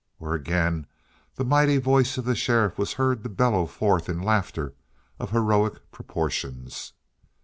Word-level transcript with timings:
Or 0.19 0.33
again, 0.33 0.87
the 1.35 1.45
mighty 1.45 1.77
voice 1.77 2.17
of 2.17 2.25
the 2.25 2.33
sheriff 2.33 2.75
was 2.79 2.93
heard 2.93 3.21
to 3.21 3.29
bellow 3.29 3.67
forth 3.67 4.09
in 4.09 4.19
laughter 4.19 4.73
of 5.19 5.29
heroic 5.29 5.91
proportions. 5.91 6.93